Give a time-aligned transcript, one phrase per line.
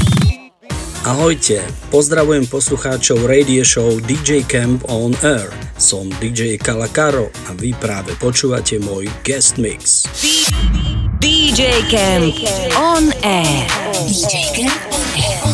[1.07, 1.63] Ahojte,
[1.95, 5.47] pozdravujem poslucháčov radio show DJ Camp on Air.
[5.79, 10.11] Som DJ Kalakaro a vy práve počúvate môj guest mix.
[11.23, 12.35] DJ Camp
[12.75, 13.63] on air.
[14.11, 15.54] DJ Camp on air.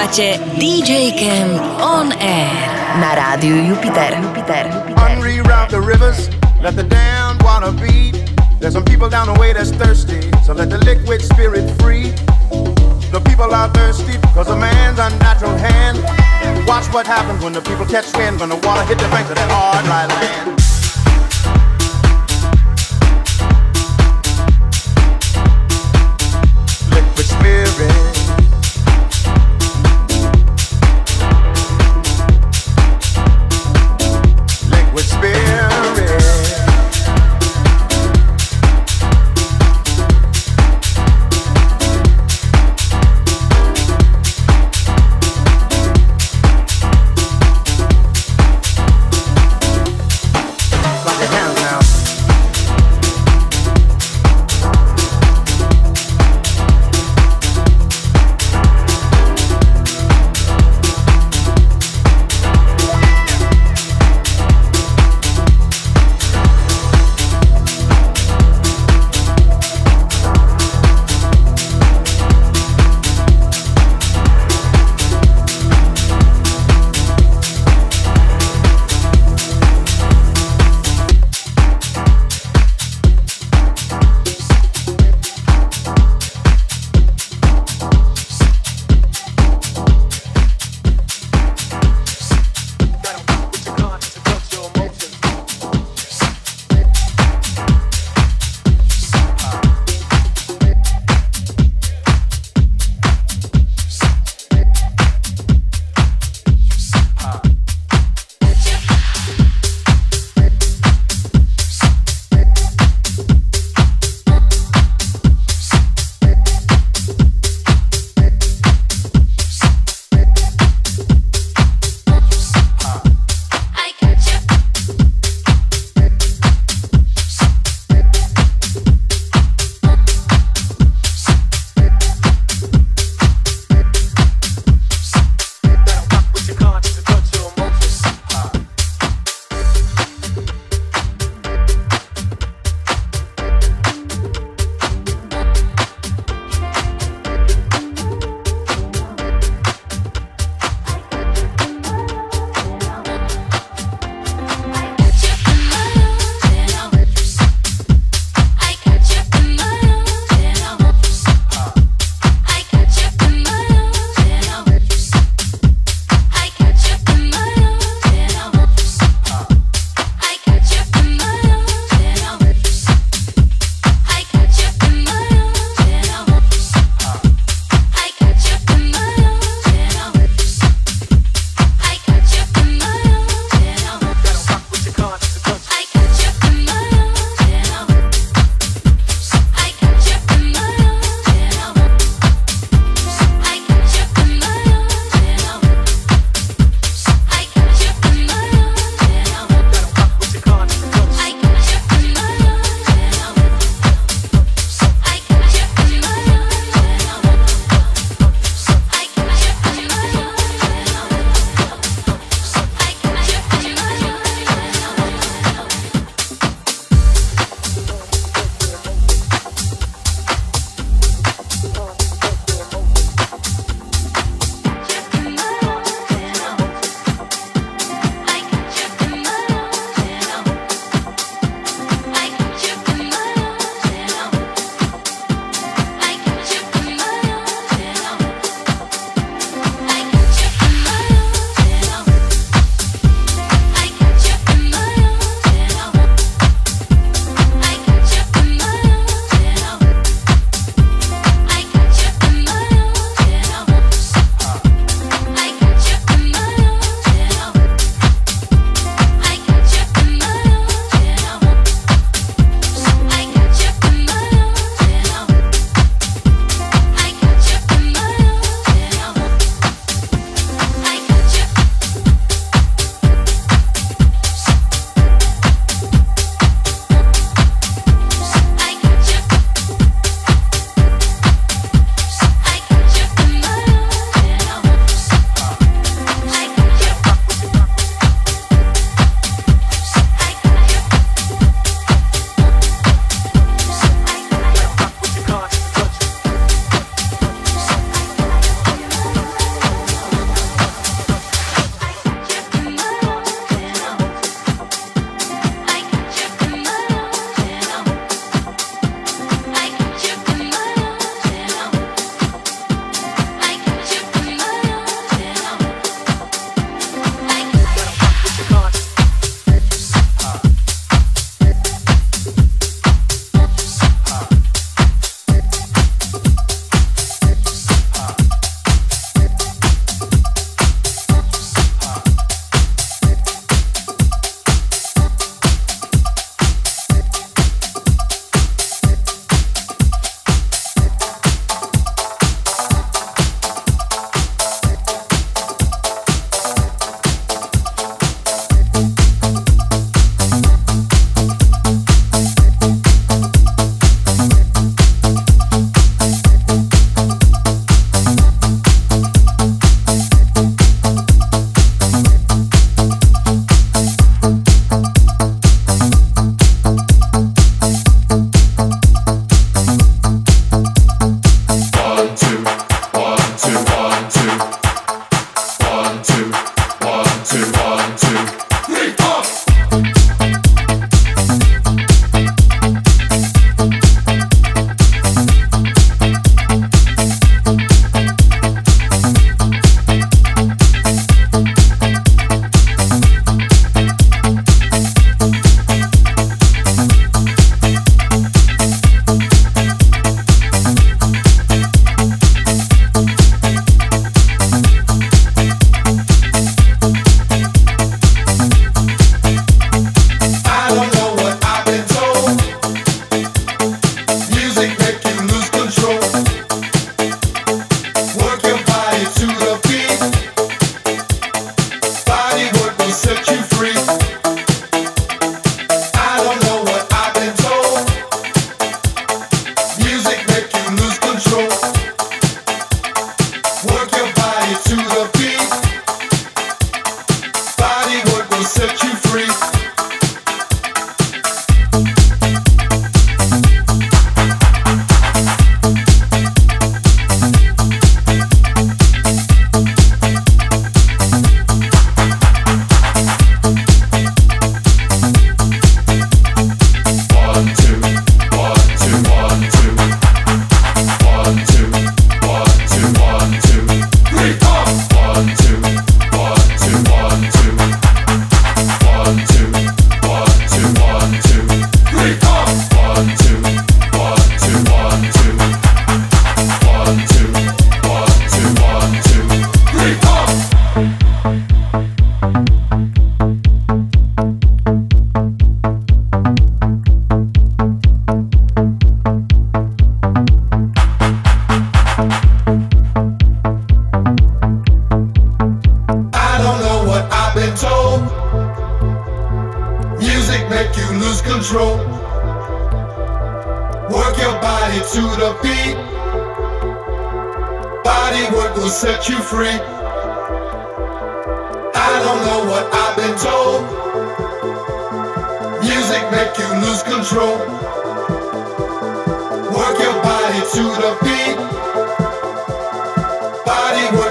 [0.00, 2.56] Počúvate DJ Camp on Air
[3.04, 4.16] na rádiu Jupiter.
[4.16, 4.64] Jupiter.
[4.96, 6.32] Unreroute the rivers,
[6.64, 8.16] let the dammed water beat.
[8.56, 12.16] There's some people down the way that's thirsty, so let the liquid spirit free.
[13.12, 16.00] The people are thirsty because a man's unnatural hand.
[16.64, 19.36] Watch what happens when the people catch wind, when the water hit the banks of
[19.36, 20.79] that hard, dry land.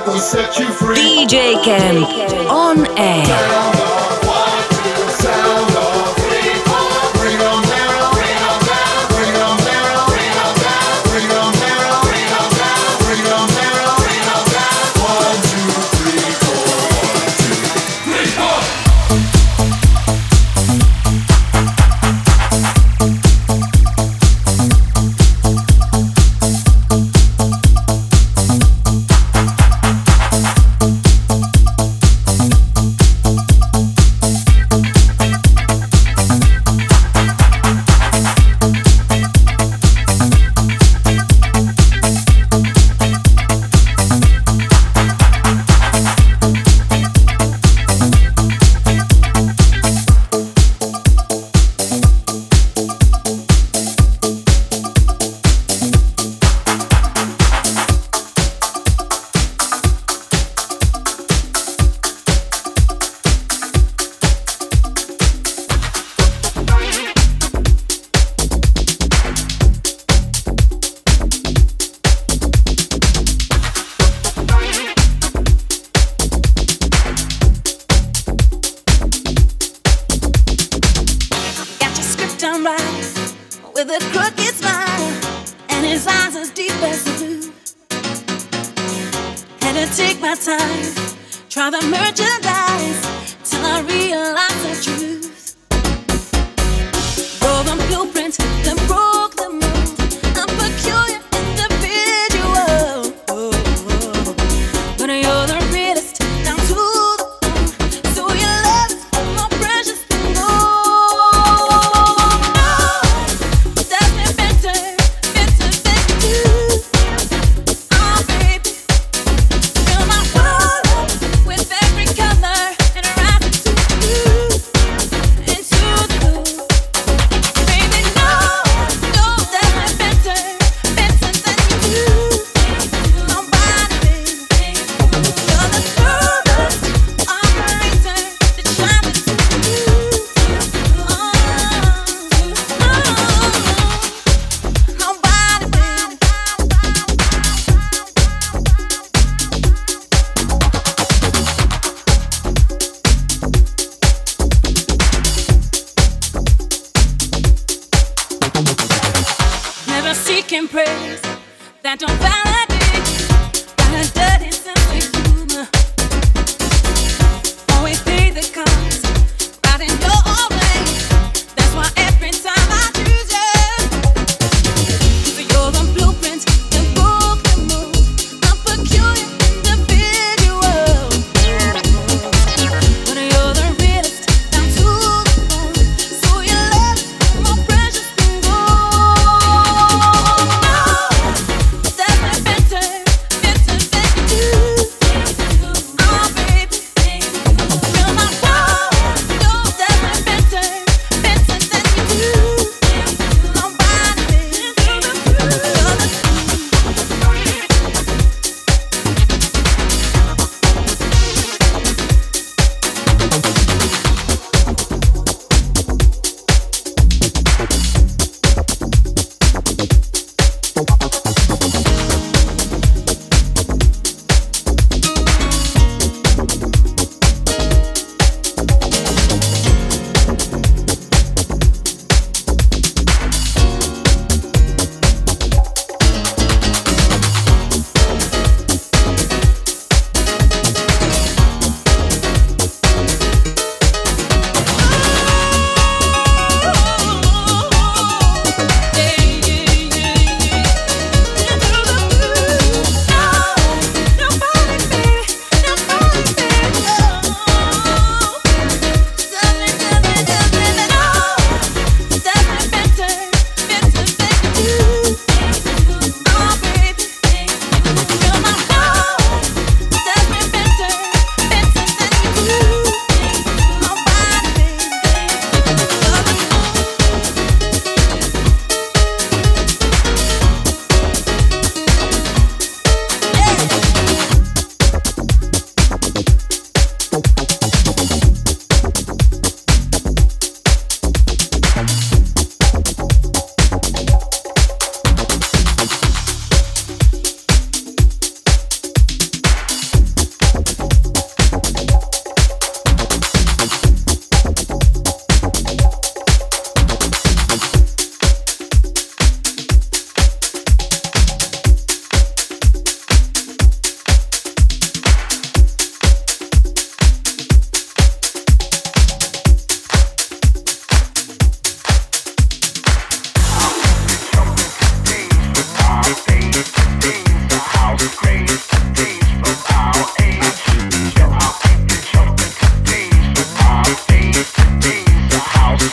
[0.09, 0.95] Will set you free.
[0.95, 3.79] DJ Camp on air.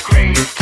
[0.03, 0.56] grave.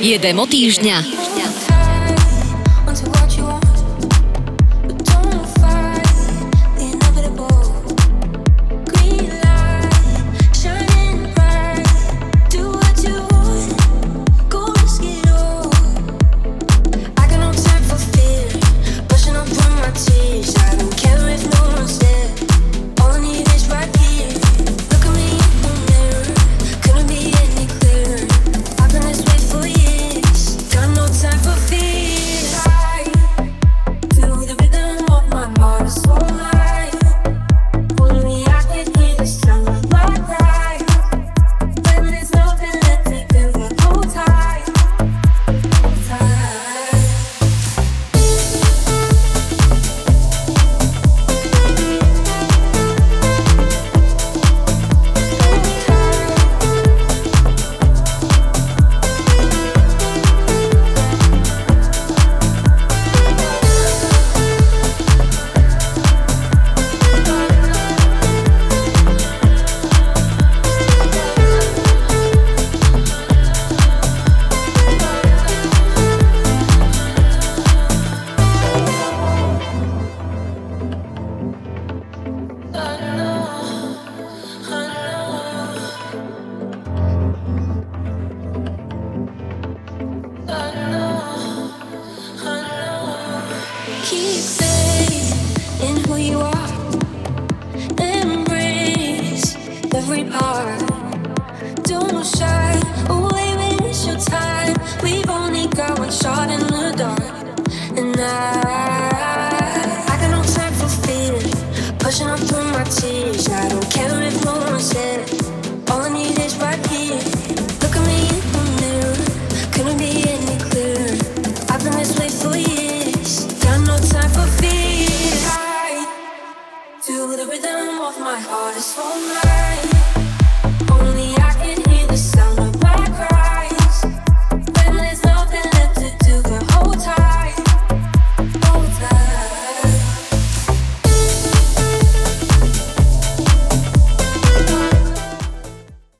[0.00, 0.96] Jedemo týždňa.